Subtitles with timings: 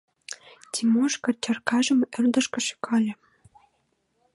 [0.73, 3.13] Тимошка чаркажым ӧрдыжкӧ шӱкале.